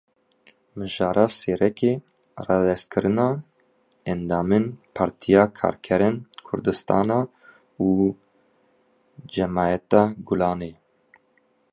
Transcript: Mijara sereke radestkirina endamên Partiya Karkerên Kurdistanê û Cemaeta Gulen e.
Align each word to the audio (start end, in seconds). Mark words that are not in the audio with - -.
Mijara 0.81 1.23
sereke 1.39 1.89
radestkirina 2.47 3.25
endamên 4.11 4.63
Partiya 4.95 5.43
Karkerên 5.59 6.15
Kurdistanê 6.47 7.21
û 7.87 7.89
Cemaeta 9.33 10.03
Gulen 10.27 10.59
e. 10.71 10.73